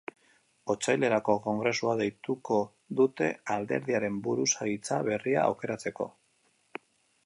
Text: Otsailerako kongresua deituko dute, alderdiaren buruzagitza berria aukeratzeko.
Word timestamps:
Otsailerako 0.73 1.35
kongresua 1.43 1.93
deituko 1.99 2.59
dute, 3.03 3.31
alderdiaren 3.59 4.19
buruzagitza 4.29 5.03
berria 5.11 5.49
aukeratzeko. 5.53 6.15